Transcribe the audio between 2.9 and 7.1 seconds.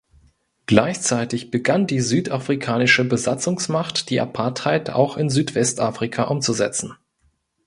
Besatzungsmacht die Apartheid auch in Südwestafrika umzusetzen.